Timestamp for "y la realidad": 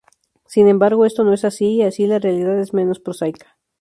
1.95-2.59